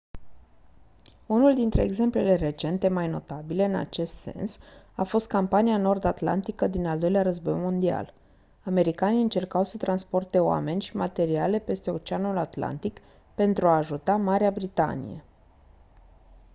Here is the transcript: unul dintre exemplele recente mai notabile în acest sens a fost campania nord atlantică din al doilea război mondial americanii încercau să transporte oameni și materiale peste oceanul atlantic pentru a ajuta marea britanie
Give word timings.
unul 1.25 1.53
dintre 1.53 1.83
exemplele 1.83 2.35
recente 2.35 2.87
mai 2.87 3.07
notabile 3.07 3.65
în 3.65 3.75
acest 3.75 4.13
sens 4.13 4.59
a 4.95 5.03
fost 5.03 5.27
campania 5.27 5.77
nord 5.77 6.03
atlantică 6.03 6.67
din 6.67 6.85
al 6.85 6.99
doilea 6.99 7.21
război 7.21 7.53
mondial 7.53 8.13
americanii 8.65 9.21
încercau 9.21 9.63
să 9.63 9.77
transporte 9.77 10.39
oameni 10.39 10.81
și 10.81 10.95
materiale 10.95 11.59
peste 11.59 11.91
oceanul 11.91 12.37
atlantic 12.37 12.99
pentru 13.35 13.67
a 13.67 13.75
ajuta 13.77 14.15
marea 14.15 14.51
britanie 14.51 15.23